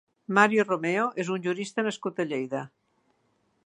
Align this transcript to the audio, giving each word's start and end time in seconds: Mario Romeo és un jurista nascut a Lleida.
Mario 0.37 0.63
Romeo 0.69 1.03
és 1.25 1.31
un 1.37 1.45
jurista 1.45 1.87
nascut 1.89 2.23
a 2.25 2.29
Lleida. 2.31 2.67